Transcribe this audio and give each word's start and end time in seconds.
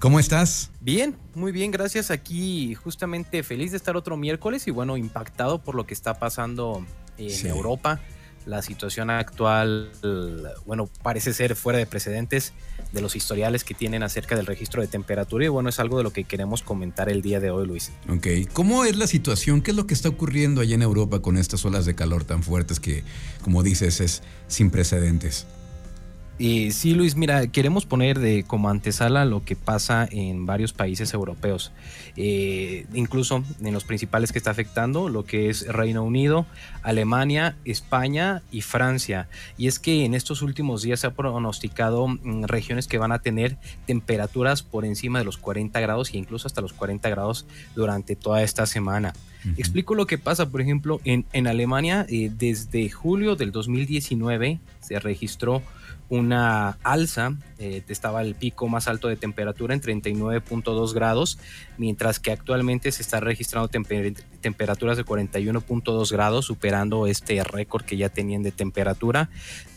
¿Cómo 0.00 0.20
estás? 0.20 0.70
Bien, 0.80 1.16
muy 1.34 1.50
bien, 1.50 1.72
gracias. 1.72 2.12
Aquí 2.12 2.72
justamente 2.76 3.42
feliz 3.42 3.72
de 3.72 3.76
estar 3.76 3.96
otro 3.96 4.16
miércoles 4.16 4.68
y 4.68 4.70
bueno, 4.70 4.96
impactado 4.96 5.60
por 5.60 5.74
lo 5.74 5.88
que 5.88 5.94
está 5.94 6.20
pasando 6.20 6.86
en 7.16 7.46
Europa. 7.48 8.00
La 8.46 8.62
situación 8.62 9.10
actual, 9.10 9.90
bueno, 10.66 10.88
parece 11.02 11.34
ser 11.34 11.56
fuera 11.56 11.80
de 11.80 11.86
precedentes 11.86 12.52
de 12.92 13.00
los 13.00 13.16
historiales 13.16 13.64
que 13.64 13.74
tienen 13.74 14.04
acerca 14.04 14.36
del 14.36 14.46
registro 14.46 14.82
de 14.82 14.86
temperatura 14.86 15.46
y 15.46 15.48
bueno, 15.48 15.68
es 15.68 15.80
algo 15.80 15.98
de 15.98 16.04
lo 16.04 16.12
que 16.12 16.22
queremos 16.22 16.62
comentar 16.62 17.08
el 17.08 17.20
día 17.20 17.40
de 17.40 17.50
hoy, 17.50 17.66
Luis. 17.66 17.90
Ok, 18.08 18.52
¿cómo 18.52 18.84
es 18.84 18.94
la 18.94 19.08
situación? 19.08 19.62
¿Qué 19.62 19.72
es 19.72 19.76
lo 19.76 19.88
que 19.88 19.94
está 19.94 20.08
ocurriendo 20.08 20.60
allá 20.60 20.76
en 20.76 20.82
Europa 20.82 21.22
con 21.22 21.36
estas 21.36 21.64
olas 21.64 21.86
de 21.86 21.96
calor 21.96 22.22
tan 22.22 22.44
fuertes 22.44 22.78
que, 22.78 23.02
como 23.42 23.64
dices, 23.64 24.00
es 24.00 24.22
sin 24.46 24.70
precedentes? 24.70 25.48
Y 26.40 26.70
sí, 26.70 26.94
Luis, 26.94 27.16
mira, 27.16 27.48
queremos 27.48 27.84
poner 27.84 28.20
de 28.20 28.44
como 28.44 28.70
antesala 28.70 29.24
lo 29.24 29.44
que 29.44 29.56
pasa 29.56 30.08
en 30.08 30.46
varios 30.46 30.72
países 30.72 31.12
europeos, 31.12 31.72
eh, 32.16 32.86
incluso 32.94 33.42
en 33.60 33.74
los 33.74 33.82
principales 33.82 34.30
que 34.30 34.38
está 34.38 34.52
afectando, 34.52 35.08
lo 35.08 35.24
que 35.24 35.50
es 35.50 35.66
Reino 35.66 36.04
Unido, 36.04 36.46
Alemania, 36.84 37.56
España 37.64 38.42
y 38.52 38.60
Francia. 38.60 39.28
Y 39.56 39.66
es 39.66 39.80
que 39.80 40.04
en 40.04 40.14
estos 40.14 40.40
últimos 40.40 40.82
días 40.82 41.00
se 41.00 41.08
ha 41.08 41.14
pronosticado 41.14 42.06
mm, 42.06 42.44
regiones 42.44 42.86
que 42.86 42.98
van 42.98 43.10
a 43.10 43.18
tener 43.18 43.56
temperaturas 43.86 44.62
por 44.62 44.84
encima 44.84 45.18
de 45.18 45.24
los 45.24 45.38
40 45.38 45.80
grados 45.80 46.14
e 46.14 46.18
incluso 46.18 46.46
hasta 46.46 46.60
los 46.60 46.72
40 46.72 47.08
grados 47.10 47.46
durante 47.74 48.14
toda 48.14 48.44
esta 48.44 48.64
semana. 48.66 49.12
Explico 49.56 49.94
lo 49.94 50.06
que 50.06 50.18
pasa, 50.18 50.50
por 50.50 50.60
ejemplo, 50.60 51.00
en, 51.04 51.24
en 51.32 51.46
Alemania, 51.46 52.06
eh, 52.08 52.30
desde 52.36 52.88
julio 52.90 53.36
del 53.36 53.52
2019 53.52 54.60
se 54.80 54.98
registró 54.98 55.62
una 56.08 56.78
alza, 56.82 57.36
eh, 57.58 57.82
estaba 57.88 58.22
el 58.22 58.34
pico 58.34 58.68
más 58.68 58.86
alto 58.86 59.08
de 59.08 59.16
temperatura 59.16 59.74
en 59.74 59.80
39.2 59.80 60.94
grados, 60.94 61.38
mientras 61.76 62.20
que 62.20 62.30
actualmente 62.30 62.92
se 62.92 63.02
está 63.02 63.18
registrando 63.18 63.68
temperaturas 63.68 64.96
de 64.96 65.04
41.2 65.04 66.12
grados, 66.12 66.44
superando 66.44 67.06
este 67.06 67.42
récord 67.42 67.84
que 67.84 67.96
ya 67.96 68.08
tenían 68.08 68.42
de 68.42 68.52
temperatura. 68.52 69.28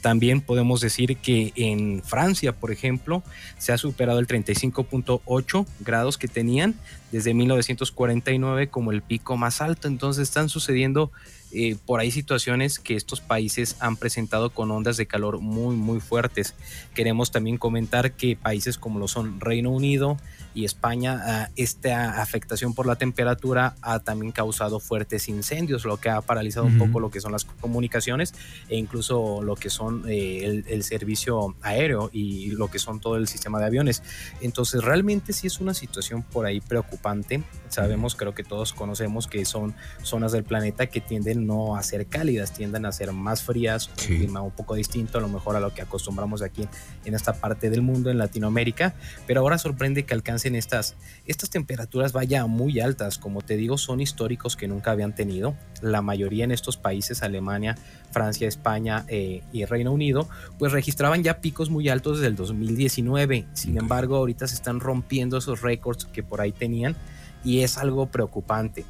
También 0.02 0.42
podemos 0.42 0.82
decir 0.82 1.18
que 1.18 1.54
en 1.56 2.04
Francia, 2.04 2.54
por 2.54 2.72
ejemplo, 2.72 3.24
se 3.58 3.72
ha 3.74 3.78
superado 3.78 4.20
el 4.20 4.28
35.8 4.28 5.66
grados 5.80 6.18
que 6.18 6.28
tenían 6.28 6.76
desde 7.12 7.34
1949 7.34 8.70
como 8.70 8.92
el 8.92 9.02
pico 9.02 9.38
más 9.38 9.62
alto. 9.62 9.88
Entonces 9.88 10.28
están 10.28 10.50
sucediendo 10.50 11.12
eh, 11.54 11.78
por 11.86 12.00
ahí 12.00 12.12
situaciones 12.12 12.80
que 12.80 12.96
estos 12.96 13.22
países 13.22 13.76
han 13.80 13.98
presentado 13.98 14.50
con 14.50 14.72
ondas 14.72 14.98
de 14.98 15.06
calor 15.06 15.40
muy 15.40 15.76
muy 15.76 16.00
fuertes. 16.00 16.56
Queremos 16.94 17.32
también 17.32 17.58
comentar 17.58 18.14
que 18.14 18.36
países 18.36 18.78
como 18.78 19.00
lo 19.00 19.08
son 19.08 19.40
Reino 19.40 19.70
Unido 19.70 20.18
y 20.54 20.66
España, 20.66 21.22
ah, 21.24 21.50
esta 21.56 22.22
afectación 22.22 22.74
por 22.74 22.86
la 22.86 22.96
temperatura 22.96 23.76
ha 23.82 24.00
también 24.00 24.32
causado 24.32 24.80
fuertes 24.80 25.30
incendios, 25.30 25.86
lo 25.86 25.98
que 25.98 26.10
ha 26.10 26.22
paralizado 26.22 26.66
un 26.66 26.78
poco 26.78 27.00
lo 27.00 27.10
que 27.10 27.22
son 27.22 27.32
las 27.32 27.46
comunicaciones 27.46 28.34
e 28.68 28.78
incluso 28.78 29.42
lo 29.42 29.56
que 29.56 29.70
son 29.70 30.04
eh, 30.08 30.64
el, 30.68 30.84
servicio 30.84 31.56
aéreo 31.62 32.10
y 32.12 32.52
lo 32.52 32.70
que 32.70 32.80
son 32.80 33.00
todo 33.00 33.16
el 33.16 33.28
sistema 33.28 33.60
de 33.60 33.66
aviones. 33.66 34.04
Entonces 34.42 34.84
realmente 34.84 35.32
sí 35.32 35.48
es 35.48 35.60
una 35.60 35.74
situación 35.74 36.24
por 36.24 36.46
ahí 36.46 36.60
preocupante. 36.60 37.44
Sabemos, 37.70 38.16
creo 38.16 38.34
que 38.34 38.44
todos 38.44 38.74
conocemos 38.74 39.28
que 39.28 39.46
son 39.46 39.74
zonas 40.02 40.32
del 40.32 40.44
planeta 40.44 40.88
que 40.88 41.00
tienden 41.00 41.41
no 41.46 41.76
a 41.76 41.84
ser 41.84 42.08
cálidas, 42.08 42.54
tienden 42.54 42.86
a 42.86 42.92
ser 42.92 43.12
más 43.12 43.44
frías, 43.44 43.88
un 43.88 43.96
clima 43.96 44.42
un 44.42 44.52
poco 44.52 44.76
distinto 44.76 45.18
a 45.18 45.22
lo 45.22 45.28
mejor 45.28 45.56
a 45.56 45.60
lo 45.60 45.74
que 45.74 45.82
acostumbramos 45.82 46.42
aquí 46.42 46.68
en 47.06 47.14
esta 47.14 47.34
parte 47.34 47.70
del 47.70 47.82
mundo, 47.82 48.10
en 48.10 48.18
Latinoamérica, 48.18 48.94
pero 49.28 49.42
ahora 49.42 49.58
sorprende 49.58 50.04
que 50.04 50.14
alcancen 50.14 50.56
estas, 50.56 50.96
estas 51.26 51.50
temperaturas 51.50 52.14
vaya 52.14 52.46
muy 52.46 52.80
altas, 52.80 53.18
como 53.18 53.42
te 53.42 53.58
digo, 53.58 53.78
son 53.78 54.02
históricos 54.02 54.56
que 54.56 54.68
nunca 54.68 54.92
habían 54.92 55.14
tenido, 55.14 55.56
la 55.82 56.02
mayoría 56.02 56.44
en 56.44 56.52
estos 56.52 56.78
países, 56.78 57.24
Alemania, 57.24 57.78
Francia, 58.12 58.48
España 58.48 59.06
eh, 59.08 59.42
y 59.52 59.66
Reino 59.66 59.92
Unido, 59.92 60.30
pues 60.60 60.72
registraban 60.72 61.24
ya 61.24 61.42
picos 61.42 61.70
muy 61.70 61.90
altos 61.90 62.18
desde 62.18 62.28
el 62.28 62.36
2019, 62.36 63.48
sin 63.54 63.78
embargo 63.78 64.18
ahorita 64.18 64.48
se 64.48 64.56
están 64.56 64.80
rompiendo 64.80 65.38
esos 65.38 65.62
récords 65.62 66.06
que 66.06 66.24
por 66.24 66.42
ahí 66.42 66.52
tenían 66.52 66.96
y 67.44 67.62
es 67.62 67.78
algo 67.78 68.08
preocupante. 68.08 68.86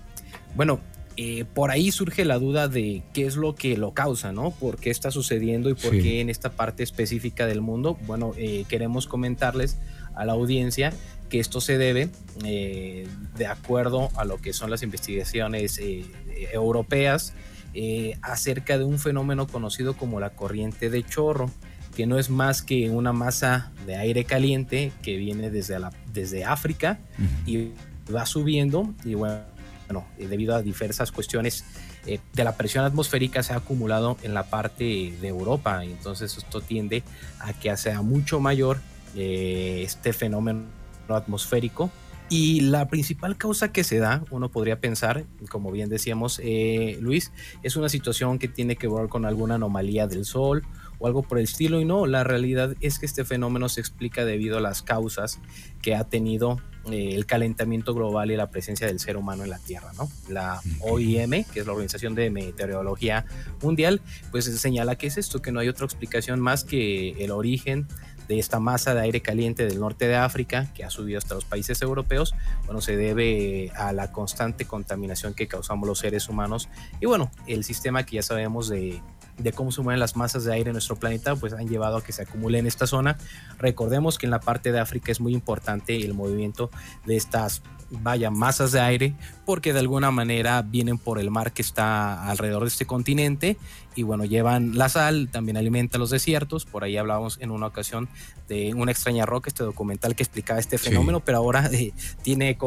Bueno, 0.56 0.80
eh, 1.18 1.46
por 1.54 1.72
ahí 1.72 1.92
surge 1.92 2.26
la 2.26 2.40
duda 2.40 2.68
de 2.68 3.04
qué 3.14 3.26
es 3.26 3.36
lo 3.36 3.56
que 3.56 3.78
lo 3.78 3.94
causa, 3.94 4.32
¿no? 4.32 4.52
¿Por 4.52 4.78
qué 4.78 4.90
está 4.90 5.12
sucediendo 5.12 5.70
y 5.70 5.74
por 5.74 5.92
qué 5.92 6.22
en 6.22 6.30
esta 6.30 6.52
parte 6.52 6.84
específica 6.84 7.46
del 7.46 7.62
mundo? 7.62 7.98
Bueno, 8.06 8.34
eh, 8.38 8.66
queremos 8.70 9.08
comentarles 9.08 9.78
a 10.16 10.26
la 10.26 10.34
audiencia 10.34 10.94
que 11.30 11.40
esto 11.40 11.62
se 11.62 11.78
debe 11.78 12.10
eh, 12.46 13.08
de 13.38 13.46
acuerdo 13.46 14.10
a 14.16 14.26
lo 14.26 14.38
que 14.38 14.54
son 14.54 14.70
las 14.70 14.84
investigaciones 14.84 15.80
europeas 16.52 17.34
acerca 18.22 18.78
de 18.78 18.84
un 18.84 19.00
fenómeno 19.00 19.48
conocido 19.48 19.96
como 19.96 20.20
la 20.20 20.32
corriente 20.32 20.90
de 20.90 21.04
chorro 21.04 21.50
que 21.96 22.06
no 22.06 22.20
es 22.20 22.30
más 22.30 22.62
que 22.62 22.90
una 22.90 23.14
masa 23.14 23.72
de 23.86 23.96
aire 23.96 24.26
caliente 24.26 24.92
que 25.02 25.18
viene 25.18 25.50
desde, 25.50 25.80
la, 25.80 25.92
desde 26.14 26.44
África 26.44 27.00
y 27.46 27.70
va 28.14 28.26
subiendo 28.26 28.94
y 29.06 29.14
bueno, 29.14 29.42
bueno, 29.91 30.07
eh, 30.18 30.28
debido 30.28 30.56
a 30.56 30.62
diversas 30.62 31.12
cuestiones 31.12 31.66
eh, 32.06 32.19
de 32.31 32.44
la 32.46 32.56
presión 32.56 32.85
atmosférica 32.85 33.44
se 33.44 33.52
ha 33.52 33.57
acumulado 33.57 34.18
en 34.24 34.34
la 34.34 34.44
parte 34.44 34.84
de 35.19 35.28
Europa. 35.28 35.84
Entonces 35.84 36.38
esto 36.38 36.62
tiende 36.62 37.03
a 37.40 37.52
que 37.52 37.75
sea 37.75 38.01
mucho 38.01 38.40
mayor 38.40 38.80
eh, 39.18 39.81
este 39.84 40.13
fenómeno 40.13 40.63
atmosférico. 41.09 41.91
Y 42.30 42.62
la 42.62 42.88
principal 42.88 43.35
causa 43.35 43.74
que 43.74 43.84
se 43.84 44.00
da, 44.00 44.24
uno 44.31 44.47
podría 44.47 44.80
pensar, 44.80 45.25
como 45.50 45.69
bien 45.69 45.90
decíamos 45.90 46.40
Luis, 47.01 47.34
es 47.62 47.75
una 47.75 47.90
situación 47.90 48.40
que 48.40 48.47
tiene 48.47 48.78
que 48.78 48.88
ver 48.88 49.09
con 49.09 49.25
alguna 49.25 49.56
anomalía 49.56 50.07
del 50.07 50.24
Sol 50.24 50.63
o 51.00 51.07
algo 51.07 51.24
por 51.24 51.40
el 51.40 51.44
estilo. 51.44 51.81
Y 51.81 51.85
no, 51.85 52.06
la 52.06 52.24
realidad 52.24 52.78
es 52.80 53.00
que 53.00 53.06
este 53.06 53.25
fenómeno 53.25 53.68
se 53.68 53.81
explica 53.81 54.24
debido 54.24 54.59
a 54.59 54.62
las 54.62 54.81
causas 54.81 55.41
que 55.81 55.94
ha 55.94 56.06
tenido 56.06 56.62
eh, 56.90 57.14
el 57.14 57.25
calentamiento 57.25 57.94
global 57.94 58.31
y 58.31 58.36
la 58.36 58.50
presencia 58.50 58.88
del 58.88 59.00
ser 59.00 59.18
humano 59.18 59.44
en 59.44 59.50
la 59.50 59.59
Tierra, 59.59 59.92
¿no? 59.97 60.09
La 60.30 60.59
OIM, 60.80 61.44
que 61.44 61.59
es 61.59 61.66
la 61.66 61.74
Organización 61.74 62.16
de 62.16 62.30
Meteorología 62.30 63.25
Mundial, 63.62 64.02
pues 64.31 64.46
señala 64.46 64.96
que 64.96 65.08
es 65.08 65.18
esto, 65.18 65.42
que 65.42 65.52
no 65.52 65.59
hay 65.59 65.68
otra 65.68 65.86
explicación 65.86 66.40
más 66.40 66.64
que 66.64 67.24
el 67.24 67.31
origen 67.31 67.88
de 68.28 68.40
esta 68.40 68.59
masa 68.59 68.96
de 68.96 69.02
aire 69.02 69.22
caliente 69.22 69.66
del 69.66 69.80
norte 69.80 70.08
de 70.08 70.16
África 70.16 70.72
que 70.74 70.84
ha 70.84 70.90
subido 70.90 71.18
hasta 71.18 71.36
los 71.36 71.46
países 71.46 71.81
europeos, 71.81 72.34
bueno, 72.66 72.81
se 72.81 72.96
debe 72.96 73.72
a 73.75 73.94
la 73.94 74.12
constante 74.12 74.66
contaminación 74.66 75.34
que 75.34 75.48
causamos 75.48 75.88
los 75.88 76.00
seres 76.00 76.30
humanos 76.30 76.69
y 77.00 77.06
bueno, 77.06 77.30
el 77.46 77.63
sistema 77.63 78.06
que 78.06 78.16
ya 78.16 78.24
sabemos 78.24 78.69
de 78.69 79.02
de 79.41 79.52
cómo 79.53 79.72
se 79.72 79.81
mueven 79.81 80.00
las 80.00 80.16
masas 80.16 80.44
de 80.44 80.53
aire 80.53 80.69
en 80.69 80.74
nuestro 80.74 80.96
planeta, 80.96 81.35
pues 81.35 81.53
han 81.53 81.68
llevado 81.68 81.97
a 81.97 82.03
que 82.03 82.13
se 82.13 82.24
acumule 82.24 82.59
en 82.59 82.68
esta 82.68 82.88
zona. 82.88 83.18
Recordemos 83.57 84.18
que 84.18 84.25
en 84.25 84.31
la 84.31 84.40
parte 84.40 84.72
de 84.72 84.79
África 84.79 85.12
es 85.12 85.19
muy 85.19 85.34
importante 85.34 86.03
el 86.03 86.13
movimiento 86.13 86.69
de 87.06 87.18
estas 87.18 87.62
masas 88.31 88.72
de 88.72 88.80
aire 88.80 89.16
porque 89.46 89.74
de 89.74 89.80
alguna 89.80 90.12
manera 90.12 90.62
vienen 90.62 90.97
por 90.97 91.19
el 91.19 91.30
mar 91.30 91.51
que 91.51 91.62
está 91.62 92.30
alrededor 92.30 92.63
de 92.63 92.69
este 92.69 92.85
continente 92.85 93.57
y 93.96 94.03
bueno 94.03 94.25
llevan 94.25 94.78
la 94.78 94.90
sal 94.90 95.29
también 95.31 95.57
alimenta 95.57 95.97
los 95.97 96.09
desiertos 96.09 96.66
por 96.66 96.84
ahí 96.84 96.97
hablábamos 96.97 97.38
en 97.41 97.52
una 97.52 97.68
ocasión 97.68 98.07
de 98.47 98.74
una 98.74 98.91
extraña 98.91 99.25
roca 99.25 99.50
este 99.50 99.63
documental 99.63 100.16
que 100.16 100.24
explicaba 100.24 100.59
este 100.59 100.78
fenómeno 100.78 101.19
pero 101.19 101.40
ahora 101.40 101.69
eh, 101.72 101.91
tiene 102.24 102.57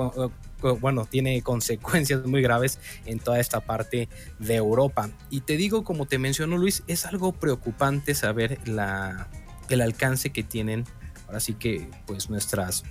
bueno, 0.73 1.05
tiene 1.05 1.43
consecuencias 1.43 2.25
muy 2.27 2.43
graves 2.43 2.79
en 3.05 3.19
toda 3.19 3.39
esta 3.41 3.61
parte 3.61 4.09
de 4.39 4.55
Europa. 4.55 5.11
Y 5.31 5.41
te 5.43 5.57
digo, 5.57 5.85
como 5.85 6.07
te 6.07 6.19
mencionó 6.19 6.57
Luis, 6.57 6.83
es 6.87 7.05
algo 7.07 7.33
preocupante 7.33 8.15
saber 8.15 8.67
la, 8.67 9.29
el 9.69 9.81
alcance 9.81 10.31
que 10.31 10.43
tienen, 10.43 10.85
ahora 11.27 11.41
sí 11.41 11.55
que, 11.55 11.89
pues 12.07 12.31
nuestras 12.31 12.85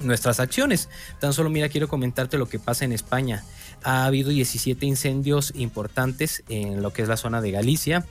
nuestras 0.00 0.40
acciones. 0.40 0.88
Tan 1.20 1.32
solo 1.32 1.50
mira, 1.50 1.68
quiero 1.68 1.88
comentarte 1.88 2.38
lo 2.38 2.48
que 2.48 2.58
pasa 2.58 2.84
en 2.84 2.92
España. 2.92 3.44
Ha 3.82 4.04
habido 4.04 4.30
17 4.30 4.86
incendios 4.86 5.52
importantes 5.54 6.42
en 6.48 6.82
lo 6.82 6.92
que 6.92 7.02
es 7.02 7.08
la 7.08 7.16
zona 7.16 7.40
de 7.40 7.50
Galicia. 7.50 8.06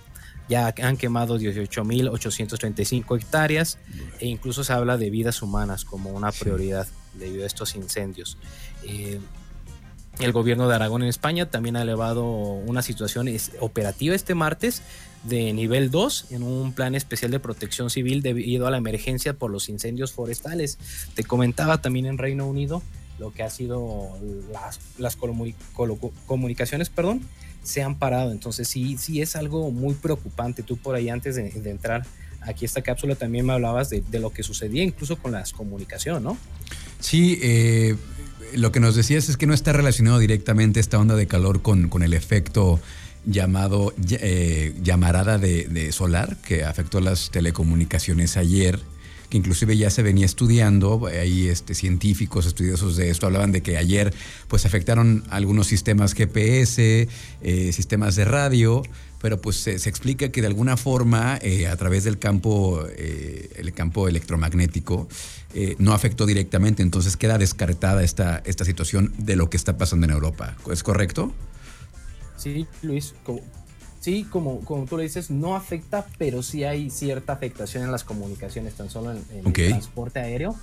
Ya 0.50 0.74
han 0.82 0.98
quemado 0.98 1.40
18.835 1.40 3.18
hectáreas 3.18 3.80
e 4.20 4.28
incluso 4.28 4.64
se 4.64 4.74
habla 4.74 4.98
de 4.98 5.10
vidas 5.10 5.42
humanas 5.42 5.86
como 5.86 6.10
una 6.10 6.32
prioridad 6.32 6.88
debido 7.14 7.44
a 7.44 7.48
estos 7.48 7.76
incendios. 7.76 8.38
Eh, 8.84 9.20
el 10.20 10.32
gobierno 10.32 10.68
de 10.68 10.76
Aragón 10.76 11.02
en 11.02 11.10
España 11.10 11.50
también 11.50 11.76
ha 11.76 11.82
elevado 11.82 12.24
una 12.26 12.82
situación 12.82 13.28
operativa 13.60 14.14
este 14.14 14.36
martes 14.36 14.84
de 15.24 15.54
nivel 15.54 15.90
2 15.90 16.28
en 16.32 16.44
un 16.44 16.74
plan 16.74 16.96
especial 16.96 17.32
de 17.32 17.40
protección 17.40 17.90
civil 17.90 18.22
debido 18.22 18.68
a 18.68 18.72
la 18.72 18.78
emergencia 18.78 19.34
por 19.34 19.52
los 19.52 19.70
incendios 19.70 20.12
forestales. 20.12 20.78
Te 21.16 21.24
comentaba 21.24 21.82
también 21.82 22.06
en 22.06 22.18
Reino 22.18 22.48
Unido 22.48 22.82
lo 23.20 23.32
que 23.32 23.44
ha 23.44 23.50
sido 23.50 24.10
las, 24.52 24.80
las 24.98 25.16
comunicaciones, 26.26 26.90
perdón, 26.90 27.22
se 27.64 27.82
han 27.82 27.96
parado. 27.96 28.32
Entonces 28.32 28.68
sí, 28.68 28.98
sí 28.98 29.22
es 29.22 29.36
algo 29.36 29.72
muy 29.72 29.94
preocupante. 29.94 30.64
Tú 30.64 30.78
por 30.78 30.96
ahí 30.96 31.10
antes 31.10 31.36
de, 31.36 31.48
entrar 31.70 32.06
aquí 32.42 32.66
esta 32.66 32.82
cápsula 32.82 33.16
también 33.16 33.46
me 33.46 33.54
hablabas 33.54 33.90
de, 33.90 34.04
lo 34.20 34.32
que 34.32 34.44
sucedía 34.44 34.84
incluso 34.84 35.18
con 35.18 35.32
las 35.32 35.54
comunicación, 35.54 36.24
¿no? 36.24 36.38
Sí, 37.00 37.40
eh, 37.42 37.96
lo 38.56 38.72
que 38.72 38.80
nos 38.80 38.96
decías 38.96 39.30
es 39.30 39.38
que 39.38 39.46
no 39.46 39.54
está 39.54 39.74
relacionado 39.74 40.20
directamente 40.20 40.80
esta 40.80 41.00
onda 41.00 41.16
de 41.16 41.28
calor 41.28 41.62
con, 41.62 41.90
con 41.90 42.04
el 42.04 42.14
efecto 42.14 42.80
llamado 43.26 43.94
eh, 44.10 44.76
llamarada 44.82 45.38
de, 45.38 45.92
solar 45.92 46.38
que 46.38 46.64
afectó 46.64 47.00
las 47.00 47.32
telecomunicaciones 47.32 48.38
ayer 48.38 48.80
que 49.30 49.38
inclusive 49.38 49.76
ya 49.76 49.90
se 49.90 50.04
venía 50.04 50.28
estudiando, 50.28 51.08
hay 51.08 51.48
este, 51.48 51.74
científicos 51.74 52.46
estudiosos 52.46 52.98
de 52.98 53.10
esto 53.10 53.26
hablaban 53.26 53.52
de 53.52 53.62
que 53.62 53.78
ayer 53.78 54.14
pues 54.48 54.68
afectaron 54.68 55.24
algunos 55.32 55.66
sistemas 55.66 56.14
GPS, 56.14 57.08
eh, 57.42 57.72
sistemas 57.74 58.16
de 58.16 58.26
radio, 58.26 58.84
pero 59.20 59.42
pues 59.42 59.56
se, 59.56 59.72
explica 59.74 60.30
que 60.30 60.42
de 60.42 60.48
alguna 60.48 60.78
forma 60.78 61.40
eh, 61.42 61.66
a 61.66 61.76
través 61.78 62.04
del 62.04 62.20
campo, 62.20 62.86
el 62.86 63.74
campo 63.74 64.08
electromagnético, 64.08 65.08
no 65.80 65.94
afectó 65.94 66.28
directamente, 66.28 66.84
entonces 66.84 67.18
queda 67.18 67.40
descartada 67.40 68.04
esta, 68.04 68.44
esta 68.46 68.66
situación 68.66 69.14
de 69.18 69.36
lo 69.36 69.50
que 69.50 69.58
está 69.58 69.80
pasando 69.80 70.06
en 70.06 70.12
Europa. 70.12 70.56
¿Es 70.72 70.84
correcto? 70.84 71.34
Sí, 72.44 72.68
Luis, 72.82 73.16
como, 73.24 73.40
sí, 74.02 74.26
como, 74.30 74.60
como 74.66 74.84
tú 74.86 74.98
le 74.98 75.04
dices, 75.04 75.32
no 75.32 75.56
afecta, 75.56 76.06
pero 76.18 76.44
sí 76.44 76.66
hay 76.66 76.90
cierta 76.90 77.32
afectación 77.32 77.84
en 77.84 77.92
las 77.92 78.04
comunicaciones, 78.04 78.74
tan 78.74 78.90
solo 78.90 79.12
en, 79.12 79.24
el 79.46 79.54
transporte 79.54 80.20
aéreo 80.20 80.54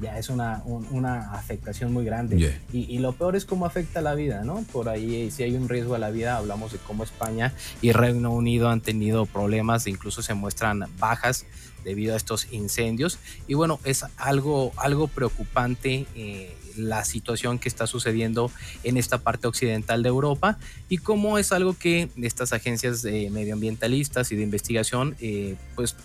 ya 0.00 0.18
es 0.18 0.28
una, 0.28 0.62
una 0.64 1.32
afectación 1.32 1.92
muy 1.92 2.04
grande. 2.04 2.58
Y, 2.72 2.98
lo 2.98 3.12
peor 3.12 3.36
es 3.36 3.44
cómo 3.44 3.66
afecta 3.66 4.00
la 4.00 4.14
vida, 4.14 4.44
¿no? 4.44 4.64
Por 4.72 4.88
ahí, 4.88 5.30
si 5.30 5.42
hay 5.42 5.54
un 5.54 5.68
riesgo 5.68 5.94
a 5.94 5.98
la 5.98 6.10
vida, 6.10 6.36
hablamos 6.36 6.72
de 6.72 6.78
cómo 6.78 7.04
España 7.04 7.52
y 7.80 7.92
Reino 7.92 8.30
Unido 8.32 8.68
han 8.68 8.80
tenido 8.80 9.26
problemas, 9.26 9.86
incluso 9.86 10.22
se 10.22 10.34
muestran 10.34 10.84
bajas 10.98 11.46
debido 11.84 12.14
a 12.14 12.16
estos 12.16 12.52
incendios. 12.52 13.18
Y 13.48 13.54
bueno, 13.54 13.80
es 13.84 14.04
algo, 14.16 14.72
algo 14.76 15.08
preocupante 15.08 16.06
eh, 16.14 16.54
la 16.76 17.04
situación 17.04 17.58
que 17.58 17.68
está 17.68 17.86
sucediendo 17.86 18.50
en 18.84 18.96
esta 18.96 19.18
parte 19.18 19.46
occidental 19.46 20.02
de 20.02 20.08
Europa 20.08 20.58
y 20.88 20.98
cómo 20.98 21.38
es 21.38 21.52
algo 21.52 21.76
que 21.76 22.08
estas 22.16 22.52
agencias 22.52 23.04
medioambientalistas 23.04 24.30
y 24.32 24.36
de 24.36 24.42
investigación 24.42 25.16
eh, 25.20 25.56
pues 25.74 25.96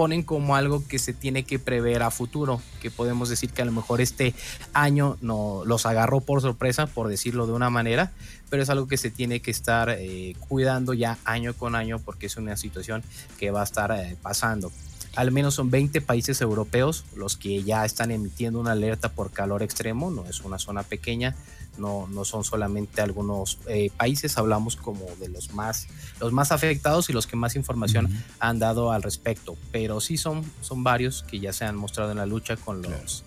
ponen 0.00 0.22
como 0.22 0.56
algo 0.56 0.82
que 0.88 0.98
se 0.98 1.12
tiene 1.12 1.42
que 1.42 1.58
prever 1.58 2.02
a 2.02 2.10
futuro, 2.10 2.62
que 2.80 2.90
podemos 2.90 3.28
decir 3.28 3.50
que 3.50 3.60
a 3.60 3.66
lo 3.66 3.72
mejor 3.72 4.00
este 4.00 4.34
año 4.72 5.18
no 5.20 5.60
los 5.66 5.84
agarró 5.84 6.22
por 6.22 6.40
sorpresa, 6.40 6.86
por 6.86 7.08
decirlo 7.08 7.46
de 7.46 7.52
una 7.52 7.68
manera, 7.68 8.10
pero 8.48 8.62
es 8.62 8.70
algo 8.70 8.88
que 8.88 8.96
se 8.96 9.10
tiene 9.10 9.40
que 9.40 9.50
estar 9.50 9.90
eh, 9.90 10.36
cuidando 10.48 10.94
ya 10.94 11.18
año 11.26 11.52
con 11.52 11.74
año 11.74 11.98
porque 11.98 12.28
es 12.28 12.38
una 12.38 12.56
situación 12.56 13.02
que 13.38 13.50
va 13.50 13.60
a 13.60 13.64
estar 13.64 13.90
eh, 13.90 14.16
pasando. 14.22 14.72
Al 15.16 15.32
menos 15.32 15.54
son 15.54 15.70
20 15.70 16.00
países 16.00 16.40
europeos 16.40 17.04
los 17.16 17.36
que 17.36 17.62
ya 17.62 17.84
están 17.84 18.10
emitiendo 18.10 18.60
una 18.60 18.72
alerta 18.72 19.10
por 19.10 19.32
calor 19.32 19.62
extremo, 19.62 20.10
no 20.10 20.24
es 20.26 20.40
una 20.40 20.58
zona 20.58 20.84
pequeña, 20.84 21.34
no, 21.78 22.06
no 22.08 22.24
son 22.24 22.44
solamente 22.44 23.00
algunos 23.00 23.58
eh, 23.66 23.90
países, 23.96 24.38
hablamos 24.38 24.76
como 24.76 25.06
de 25.18 25.28
los 25.28 25.52
más, 25.52 25.88
los 26.20 26.32
más 26.32 26.52
afectados 26.52 27.10
y 27.10 27.12
los 27.12 27.26
que 27.26 27.36
más 27.36 27.56
información 27.56 28.08
han 28.38 28.58
dado 28.58 28.92
al 28.92 29.02
respecto, 29.02 29.56
pero 29.72 30.00
sí 30.00 30.16
son, 30.16 30.44
son 30.60 30.84
varios 30.84 31.24
que 31.24 31.40
ya 31.40 31.52
se 31.52 31.64
han 31.64 31.76
mostrado 31.76 32.12
en 32.12 32.18
la 32.18 32.26
lucha 32.26 32.56
con 32.56 32.82
los... 32.82 33.24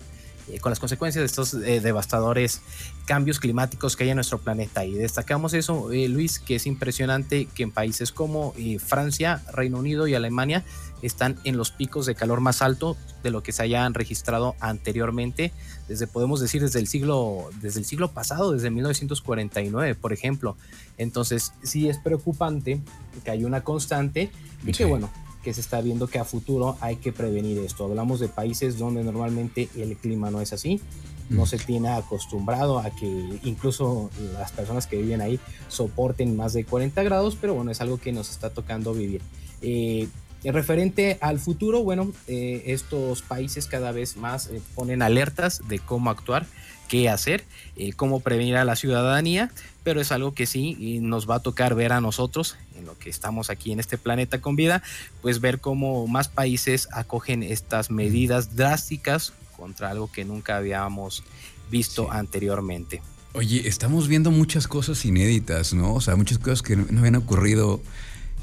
Eh, 0.48 0.60
con 0.60 0.70
las 0.70 0.78
consecuencias 0.78 1.22
de 1.22 1.26
estos 1.26 1.54
eh, 1.54 1.80
devastadores 1.80 2.60
cambios 3.06 3.40
climáticos 3.40 3.96
que 3.96 4.04
hay 4.04 4.10
en 4.10 4.16
nuestro 4.16 4.38
planeta. 4.38 4.84
Y 4.84 4.92
destacamos 4.92 5.54
eso, 5.54 5.88
Luis, 5.90 6.38
que 6.38 6.56
es 6.56 6.66
impresionante 6.66 7.46
que 7.46 7.62
en 7.62 7.70
países 7.70 8.12
como 8.12 8.54
Francia, 8.78 9.42
Reino 9.52 9.78
Unido 9.78 10.06
y 10.06 10.14
Alemania 10.14 10.64
están 11.02 11.36
en 11.44 11.56
los 11.56 11.70
picos 11.70 12.06
de 12.06 12.14
calor 12.14 12.40
más 12.40 12.62
alto 12.62 12.96
de 13.22 13.30
lo 13.30 13.42
que 13.42 13.52
se 13.52 13.62
hayan 13.62 13.94
registrado 13.94 14.54
anteriormente, 14.60 15.52
desde 15.88 16.06
podemos 16.06 16.40
decir 16.40 16.62
desde 16.62 16.78
el 16.78 16.86
siglo 16.86 17.50
desde 17.60 17.80
el 17.80 17.86
siglo 17.86 18.10
pasado, 18.12 18.52
desde 18.52 18.70
1949, 18.70 19.94
por 19.94 20.12
ejemplo. 20.12 20.56
Entonces, 20.96 21.52
sí 21.62 21.88
es 21.88 21.98
preocupante 21.98 22.80
que 23.24 23.30
hay 23.30 23.44
una 23.44 23.62
constante 23.62 24.30
y 24.64 24.72
que 24.72 24.84
bueno, 24.84 25.10
que 25.44 25.54
se 25.54 25.60
está 25.60 25.80
viendo 25.80 26.08
que 26.08 26.18
a 26.18 26.24
futuro 26.24 26.76
hay 26.80 26.96
que 26.96 27.12
prevenir 27.12 27.58
esto. 27.58 27.84
Hablamos 27.84 28.18
de 28.18 28.28
países 28.28 28.78
donde 28.78 29.04
normalmente 29.04 29.68
el 29.76 29.96
clima 29.96 30.30
no 30.30 30.40
es 30.40 30.52
así, 30.52 30.80
no 31.28 31.42
mm. 31.42 31.46
se 31.46 31.58
tiene 31.58 31.90
acostumbrado 31.90 32.78
a 32.78 32.90
que 32.90 33.38
incluso 33.44 34.10
las 34.32 34.50
personas 34.52 34.86
que 34.86 34.96
viven 34.96 35.20
ahí 35.20 35.38
soporten 35.68 36.36
más 36.36 36.54
de 36.54 36.64
40 36.64 37.02
grados, 37.02 37.36
pero 37.40 37.54
bueno, 37.54 37.70
es 37.70 37.80
algo 37.80 37.98
que 37.98 38.12
nos 38.12 38.30
está 38.30 38.50
tocando 38.50 38.94
vivir. 38.94 39.20
Eh, 39.60 40.08
referente 40.44 41.18
al 41.20 41.38
futuro, 41.38 41.82
bueno, 41.82 42.12
eh, 42.26 42.62
estos 42.66 43.22
países 43.22 43.66
cada 43.66 43.92
vez 43.92 44.16
más 44.16 44.48
eh, 44.48 44.60
ponen 44.74 45.02
alertas 45.02 45.60
de 45.68 45.78
cómo 45.78 46.10
actuar, 46.10 46.46
qué 46.94 47.08
hacer, 47.08 47.42
eh, 47.74 47.92
cómo 47.92 48.20
prevenir 48.20 48.56
a 48.56 48.64
la 48.64 48.76
ciudadanía, 48.76 49.50
pero 49.82 50.00
es 50.00 50.12
algo 50.12 50.32
que 50.32 50.46
sí 50.46 51.00
nos 51.02 51.28
va 51.28 51.36
a 51.36 51.40
tocar 51.40 51.74
ver 51.74 51.92
a 51.92 52.00
nosotros, 52.00 52.56
en 52.78 52.86
lo 52.86 52.96
que 52.96 53.10
estamos 53.10 53.50
aquí 53.50 53.72
en 53.72 53.80
este 53.80 53.98
planeta 53.98 54.40
con 54.40 54.54
vida, 54.54 54.80
pues 55.20 55.40
ver 55.40 55.58
cómo 55.58 56.06
más 56.06 56.28
países 56.28 56.86
acogen 56.92 57.42
estas 57.42 57.90
medidas 57.90 58.54
drásticas 58.54 59.32
contra 59.56 59.90
algo 59.90 60.08
que 60.12 60.24
nunca 60.24 60.56
habíamos 60.56 61.24
visto 61.68 62.12
anteriormente. 62.12 63.02
Oye, 63.32 63.66
estamos 63.66 64.06
viendo 64.06 64.30
muchas 64.30 64.68
cosas 64.68 65.04
inéditas, 65.04 65.74
¿no? 65.74 65.94
O 65.94 66.00
sea, 66.00 66.14
muchas 66.14 66.38
cosas 66.38 66.62
que 66.62 66.76
no 66.76 67.00
habían 67.00 67.16
ocurrido 67.16 67.82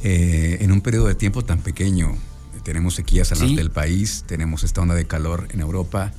eh, 0.04 0.58
en 0.60 0.74
un 0.74 0.82
periodo 0.82 1.08
de 1.08 1.16
tiempo 1.16 1.46
tan 1.46 1.62
pequeño. 1.62 2.18
Tenemos 2.66 2.96
sequías 2.96 3.32
al 3.32 3.40
norte 3.40 3.56
del 3.56 3.72
país, 3.72 4.26
tenemos 4.28 4.66
esta 4.66 4.82
onda 4.82 4.94
de 4.94 5.08
calor 5.08 5.48
en 5.52 5.62
Europa. 5.62 6.12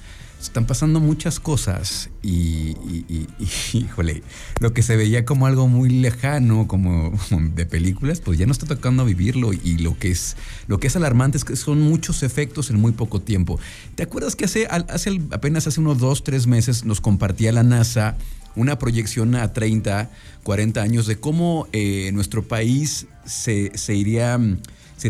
Están 0.42 0.66
pasando 0.66 0.98
muchas 0.98 1.38
cosas 1.38 2.10
y, 2.22 2.76
híjole, 3.72 4.22
lo 4.60 4.74
que 4.74 4.82
se 4.82 4.96
veía 4.96 5.24
como 5.24 5.46
algo 5.46 5.68
muy 5.68 5.88
lejano, 5.88 6.66
como 6.66 7.12
de 7.54 7.64
películas, 7.64 8.20
pues 8.20 8.38
ya 8.38 8.46
no 8.46 8.52
está 8.52 8.66
tocando 8.66 9.04
vivirlo 9.04 9.52
y 9.52 9.78
lo 9.78 9.96
que 9.98 10.10
es, 10.10 10.36
lo 10.66 10.80
que 10.80 10.88
es 10.88 10.96
alarmante 10.96 11.38
es 11.38 11.44
que 11.44 11.56
son 11.56 11.80
muchos 11.80 12.22
efectos 12.22 12.70
en 12.70 12.80
muy 12.80 12.92
poco 12.92 13.20
tiempo. 13.20 13.60
¿Te 13.94 14.02
acuerdas 14.02 14.34
que 14.34 14.46
hace, 14.46 14.66
hace 14.66 15.20
apenas 15.30 15.66
hace 15.66 15.80
unos 15.80 15.98
dos, 15.98 16.24
tres 16.24 16.46
meses 16.46 16.84
nos 16.84 17.00
compartía 17.00 17.52
la 17.52 17.62
NASA 17.62 18.16
una 18.54 18.78
proyección 18.78 19.34
a 19.34 19.52
30, 19.52 20.10
40 20.42 20.82
años 20.82 21.06
de 21.06 21.16
cómo 21.16 21.68
eh, 21.72 22.10
nuestro 22.12 22.42
país 22.42 23.06
se, 23.24 23.52
iría, 23.54 23.78
se 23.78 23.94
iría 23.94 24.38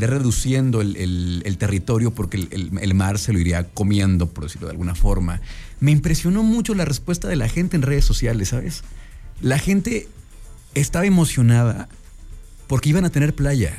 reduciendo 0.00 0.80
el, 0.80 1.56
territorio 1.58 2.12
porque 2.12 2.48
el, 2.50 2.94
mar 2.94 3.18
se 3.18 3.32
lo 3.32 3.38
iría 3.38 3.68
comiendo, 3.68 4.26
por 4.28 4.44
decirlo 4.44 4.68
de 4.68 4.72
alguna 4.72 4.94
forma. 4.94 5.40
Me 5.80 5.90
impresionó 5.90 6.42
mucho 6.42 6.74
la 6.74 6.84
respuesta 6.84 7.28
de 7.28 7.36
la 7.36 7.48
gente 7.48 7.76
en 7.76 7.82
redes 7.82 8.04
sociales, 8.04 8.50
¿sabes? 8.50 8.82
La 9.40 9.58
gente 9.58 10.08
estaba 10.74 11.06
emocionada 11.06 11.88
porque 12.66 12.90
iban 12.90 13.04
a 13.04 13.10
tener 13.10 13.34
playa. 13.34 13.78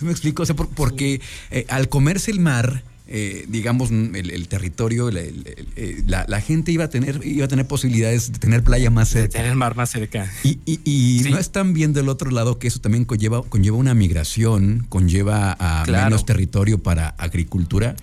¿Me 0.00 0.10
explico? 0.10 0.42
O 0.42 0.46
sea, 0.46 0.56
porque 0.56 1.20
eh, 1.50 1.66
al 1.68 1.88
comerse 1.88 2.30
el 2.30 2.40
mar, 2.40 2.82
eh, 3.06 3.44
digamos, 3.48 3.90
el, 3.90 4.48
territorio, 4.48 5.10
eh, 5.10 6.02
la, 6.06 6.40
gente 6.40 6.72
iba 6.72 6.84
a 6.84 6.88
tener 6.88 7.20
iba 7.22 7.44
a 7.44 7.48
tener 7.48 7.66
posibilidades 7.66 8.32
de 8.32 8.38
tener 8.38 8.64
playa 8.64 8.90
más 8.90 9.10
cerca. 9.10 9.38
De 9.38 9.42
tener 9.44 9.56
mar 9.56 9.76
más 9.76 9.90
cerca. 9.90 10.30
Y, 10.42 11.20
no 11.28 11.38
están 11.38 11.74
viendo 11.74 12.00
del 12.00 12.08
otro 12.08 12.30
lado 12.30 12.58
que 12.58 12.66
eso 12.68 12.80
también 12.80 13.04
conlleva, 13.04 13.42
conlleva 13.42 13.76
una 13.76 13.92
migración, 13.92 14.86
conlleva 14.88 15.54
a 15.58 15.84
menos 15.86 16.24
territorio 16.24 16.82
para 16.82 17.08
agricultura. 17.08 17.94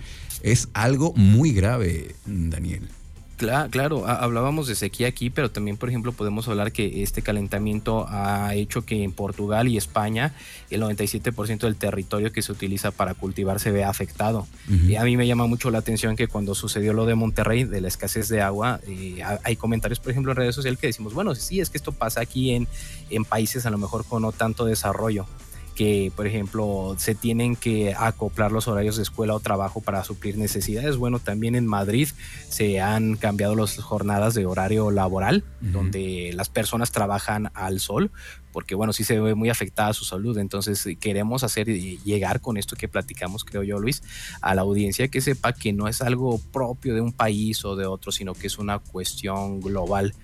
Es 0.42 0.68
algo 0.72 1.12
muy 1.14 1.52
grave, 1.52 2.14
Daniel. 2.26 2.88
Claro, 3.36 4.06
hablábamos 4.06 4.68
de 4.68 4.76
sequía 4.76 5.08
aquí, 5.08 5.28
pero 5.28 5.50
también, 5.50 5.76
por 5.76 5.88
ejemplo, 5.88 6.12
podemos 6.12 6.46
hablar 6.46 6.70
que 6.70 7.02
este 7.02 7.22
calentamiento 7.22 8.06
ha 8.08 8.54
hecho 8.54 8.84
que 8.84 9.02
en 9.02 9.12
Portugal 9.12 9.66
y 9.66 9.76
España 9.76 10.34
el 10.70 10.80
97% 10.82 11.58
del 11.60 11.76
territorio 11.76 12.32
que 12.32 12.40
se 12.40 12.52
utiliza 12.52 12.92
para 12.92 13.14
cultivar 13.14 13.58
se 13.58 13.72
vea 13.72 13.88
afectado. 13.88 14.46
Y 14.68 14.94
a 14.94 15.04
mí 15.04 15.16
me 15.16 15.26
llama 15.26 15.46
mucho 15.46 15.70
la 15.70 15.78
atención 15.78 16.14
que 16.14 16.28
cuando 16.28 16.54
sucedió 16.54 16.92
lo 16.92 17.04
de 17.04 17.14
Monterrey, 17.14 17.64
de 17.64 17.80
la 17.80 17.88
escasez 17.88 18.28
de 18.28 18.40
agua, 18.40 18.80
eh, 18.86 19.22
hay 19.42 19.56
comentarios, 19.56 19.98
por 19.98 20.12
ejemplo, 20.12 20.32
en 20.32 20.36
redes 20.36 20.54
sociales 20.54 20.78
que 20.78 20.86
decimos, 20.86 21.12
bueno, 21.12 21.34
sí, 21.34 21.60
es 21.60 21.68
que 21.68 21.78
esto 21.78 21.92
pasa 21.92 22.20
aquí 22.20 22.52
en, 22.52 22.68
en 23.10 23.24
países 23.24 23.66
a 23.66 23.70
lo 23.70 23.78
mejor 23.78 24.04
con 24.04 24.22
no 24.22 24.32
tanto 24.32 24.64
desarrollo 24.64 25.26
que, 25.74 26.12
por 26.14 26.26
ejemplo, 26.26 26.94
se 26.98 27.14
tienen 27.14 27.56
que 27.56 27.94
acoplar 27.94 28.52
los 28.52 28.68
horarios 28.68 28.96
de 28.96 29.02
escuela 29.02 29.34
o 29.34 29.40
trabajo 29.40 29.80
para 29.80 30.04
suplir 30.04 30.36
necesidades. 30.36 30.96
Bueno, 30.96 31.18
también 31.18 31.54
en 31.54 31.66
Madrid 31.66 32.08
se 32.48 32.80
han 32.80 33.16
cambiado 33.16 33.54
las 33.56 33.78
jornadas 33.78 34.34
de 34.34 34.46
horario 34.46 34.90
laboral, 34.90 35.44
donde 35.60 36.32
las 36.34 36.48
personas 36.48 36.92
trabajan 36.92 37.50
al 37.54 37.80
sol, 37.80 38.10
porque, 38.52 38.74
bueno, 38.74 38.92
sí 38.92 39.04
se 39.04 39.18
ve 39.18 39.34
muy 39.34 39.48
afectada 39.48 39.94
su 39.94 40.04
salud. 40.04 40.36
Entonces, 40.38 40.86
queremos 41.00 41.42
hacer 41.42 41.66
llegar 41.68 42.40
con 42.40 42.56
esto 42.58 42.76
que 42.76 42.88
platicamos, 42.88 43.44
creo 43.44 43.62
yo, 43.62 43.78
Luis, 43.78 44.02
a 44.40 44.54
la 44.54 44.62
audiencia 44.62 45.08
que 45.08 45.20
sepa 45.20 45.52
que 45.52 45.72
no 45.72 45.88
es 45.88 46.02
algo 46.02 46.38
propio 46.52 46.94
de 46.94 47.00
un 47.00 47.12
país 47.12 47.64
o 47.64 47.76
de 47.76 47.86
otro, 47.86 48.12
sino 48.12 48.34
que 48.34 48.46
es 48.46 48.58
una 48.58 48.78
cuestión 48.78 49.60
global 49.60 50.14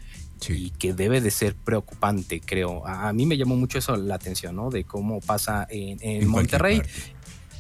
y 0.48 0.70
que 0.70 0.94
debe 0.94 1.20
de 1.20 1.30
ser 1.30 1.54
preocupante, 1.54 2.40
creo. 2.40 2.86
A, 2.86 3.12
mí 3.12 3.26
me 3.26 3.36
llamó 3.36 3.56
mucho 3.56 3.78
eso 3.78 3.96
la 3.96 4.14
atención, 4.14 4.56
¿no? 4.56 4.70
De 4.70 4.84
cómo 4.84 5.20
pasa 5.20 5.66
en, 5.70 6.26
Monterrey. 6.28 6.82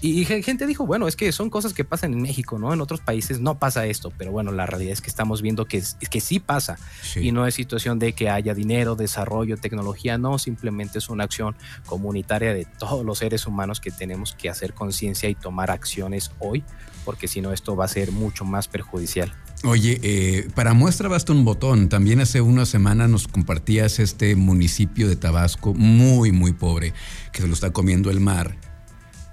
Y, 0.00 0.24
gente 0.24 0.66
dijo, 0.66 0.86
bueno, 0.86 1.08
es 1.08 1.16
que 1.16 1.32
son 1.32 1.50
cosas 1.50 1.74
que 1.74 1.84
pasan 1.84 2.12
en 2.12 2.22
México, 2.22 2.58
¿no? 2.58 2.72
En 2.72 2.80
otros 2.80 3.00
países 3.00 3.40
no 3.40 3.58
pasa 3.58 3.84
esto, 3.86 4.12
pero 4.16 4.30
bueno, 4.30 4.52
la 4.52 4.64
realidad 4.64 4.92
es 4.92 5.00
que 5.00 5.10
estamos 5.10 5.42
viendo 5.42 5.66
que, 5.66 5.78
es, 5.78 5.96
que 6.08 6.20
sí 6.20 6.38
pasa 6.38 6.78
y 7.16 7.32
no 7.32 7.46
es 7.46 7.54
situación 7.54 7.98
de 7.98 8.12
que 8.12 8.30
haya 8.30 8.54
dinero, 8.54 8.94
desarrollo, 8.94 9.56
tecnología, 9.56 10.16
no, 10.16 10.38
simplemente 10.38 10.98
es 10.98 11.08
una 11.08 11.24
acción 11.24 11.56
comunitaria 11.86 12.54
de 12.54 12.64
todos 12.64 13.04
los 13.04 13.18
seres 13.18 13.46
humanos 13.48 13.80
que 13.80 13.90
tenemos 13.90 14.34
que 14.34 14.48
hacer 14.48 14.72
conciencia 14.72 15.28
y 15.28 15.34
tomar 15.34 15.72
acciones 15.72 16.30
hoy, 16.38 16.62
porque 17.04 17.26
si 17.26 17.40
no 17.40 17.52
esto 17.52 17.74
va 17.74 17.86
a 17.86 17.88
ser 17.88 18.12
mucho 18.12 18.44
más 18.44 18.68
perjudicial. 18.68 19.32
Oye, 19.64 19.98
eh, 20.04 20.48
para 20.54 20.74
muestra 20.74 21.08
basta 21.08 21.32
un 21.32 21.44
botón. 21.44 21.88
También 21.88 22.20
hace 22.20 22.40
una 22.40 22.66
semana 22.66 23.08
nos 23.08 23.26
compartías 23.26 23.98
este 23.98 24.36
municipio 24.36 25.08
de 25.08 25.16
Tabasco 25.16 25.74
muy, 25.74 26.30
muy 26.30 26.52
pobre, 26.52 26.92
que 27.32 27.42
se 27.42 27.48
lo 27.48 27.54
está 27.54 27.72
comiendo 27.72 28.10
el 28.10 28.20
mar 28.20 28.56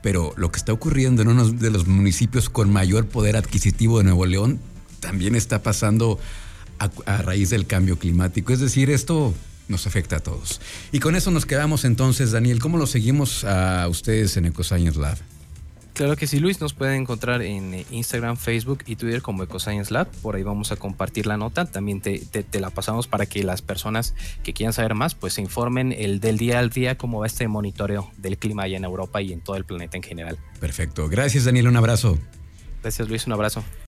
pero 0.06 0.36
lo 0.38 0.52
que 0.52 0.58
está 0.58 0.72
ocurriendo 0.72 1.24
en 1.24 1.30
uno 1.30 1.50
de 1.50 1.72
los 1.72 1.88
municipios 1.88 2.48
con 2.48 2.72
mayor 2.72 3.08
poder 3.08 3.36
adquisitivo 3.36 3.98
de 3.98 4.04
Nuevo 4.04 4.28
León 4.28 4.60
también 5.00 5.34
está 5.34 5.64
pasando 5.64 6.20
a, 6.78 7.22
raíz 7.24 7.50
del 7.50 7.66
cambio 7.66 7.98
climático. 7.98 8.54
Es 8.54 8.60
decir, 8.60 8.92
esto 8.92 9.34
nos 9.68 9.88
afecta 9.88 10.18
a 10.18 10.20
todos. 10.20 10.62
Y 10.92 11.00
con 11.00 11.16
eso 11.16 11.32
nos 11.32 11.48
quedamos 11.48 11.86
entonces, 11.86 12.32
Daniel. 12.32 12.60
¿Cómo 12.60 12.78
lo 12.78 12.86
seguimos 12.86 13.46
a 13.46 13.88
ustedes 13.88 14.38
en 14.38 14.46
EcoScience 14.46 15.00
Lab? 15.00 15.18
Claro 15.96 16.18
que 16.18 16.28
sí, 16.28 16.42
Luis, 16.42 16.60
nos 16.60 16.74
pueden 16.74 17.04
encontrar 17.04 17.42
en 17.42 17.74
eh, 17.74 17.86
Instagram, 17.90 18.36
Facebook 18.36 18.84
y 18.86 18.98
Twitter 18.98 19.22
como 19.22 19.44
EcoScience 19.44 19.94
Lab. 19.94 20.08
Por 20.22 20.36
ahí 20.36 20.44
vamos 20.44 20.74
a 20.74 20.76
compartir 20.76 21.26
la 21.26 21.38
nota. 21.38 21.64
También 21.64 22.02
te, 22.02 22.20
la 22.60 22.70
pasamos 22.70 23.08
para 23.08 23.26
que 23.28 23.46
las 23.46 23.62
personas 23.62 24.14
que 24.44 24.52
quieran 24.52 24.74
saber 24.74 24.94
más, 24.94 25.16
pues 25.16 25.36
se 25.36 25.42
informen 25.42 25.94
el 25.94 26.20
del 26.20 26.38
día 26.38 26.60
al 26.60 26.70
día 26.70 26.98
cómo 26.98 27.22
va 27.22 27.28
este 27.28 27.48
monitoreo 27.48 28.12
del 28.18 28.38
clima 28.38 28.64
allá 28.64 28.76
en 28.76 28.84
Europa 28.84 29.22
y 29.22 29.32
en 29.32 29.40
todo 29.40 29.56
el 29.56 29.64
planeta 29.64 29.96
en 29.96 30.04
general. 30.04 30.38
Perfecto. 30.60 31.08
Gracias, 31.08 31.46
Daniel. 31.46 31.70
Un 31.70 31.78
abrazo. 31.78 32.20
Gracias, 32.82 33.08
Luis. 33.08 33.26
Un 33.26 33.32
abrazo. 33.32 33.64